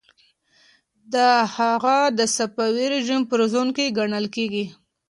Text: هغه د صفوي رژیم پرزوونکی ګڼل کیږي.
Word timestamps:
هغه 1.55 1.97
د 2.17 2.19
صفوي 2.35 2.85
رژیم 2.93 3.21
پرزوونکی 3.29 3.85
ګڼل 3.97 4.25
کیږي. 4.35 4.65